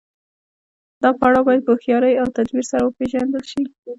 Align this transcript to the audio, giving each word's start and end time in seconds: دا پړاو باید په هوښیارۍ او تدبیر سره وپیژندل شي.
دا 1.01 1.09
پړاو 1.19 1.45
باید 1.47 1.61
په 1.65 1.71
هوښیارۍ 1.75 2.13
او 2.21 2.27
تدبیر 2.37 2.65
سره 2.71 2.83
وپیژندل 2.85 3.43
شي. 3.51 3.63